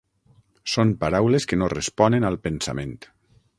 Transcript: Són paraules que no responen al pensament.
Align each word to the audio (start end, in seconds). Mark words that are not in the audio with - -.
Són 0.75 0.93
paraules 1.03 1.47
que 1.51 1.61
no 1.63 1.69
responen 1.75 2.29
al 2.31 2.41
pensament. 2.49 2.99